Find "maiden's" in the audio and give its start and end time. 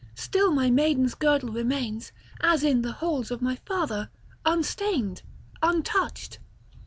0.71-1.13